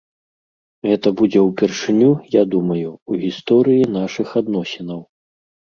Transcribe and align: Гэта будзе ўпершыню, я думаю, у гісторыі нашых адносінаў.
Гэта 0.87 1.07
будзе 1.19 1.39
ўпершыню, 1.49 2.09
я 2.37 2.43
думаю, 2.57 2.89
у 3.13 3.21
гісторыі 3.27 3.89
нашых 4.01 4.27
адносінаў. 4.45 4.99